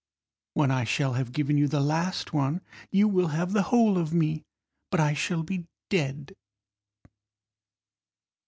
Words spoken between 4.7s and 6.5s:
But I shall be dead.